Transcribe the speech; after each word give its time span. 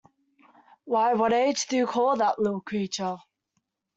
Why, 0.85 1.13
what 1.13 1.31
age 1.31 1.67
do 1.67 1.77
you 1.77 1.85
call 1.85 2.15
that 2.17 2.39
little 2.39 2.61
creature? 2.61 3.17